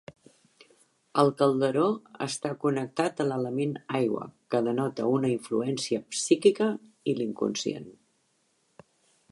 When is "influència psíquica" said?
5.35-6.73